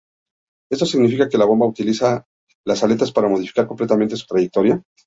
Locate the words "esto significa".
0.71-1.29